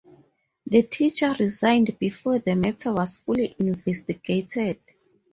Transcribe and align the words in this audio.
The 0.65 0.81
teacher 0.81 1.35
resigned 1.39 1.99
before 1.99 2.39
the 2.39 2.55
matter 2.55 2.91
was 2.91 3.17
fully 3.17 3.55
investigated. 3.59 4.79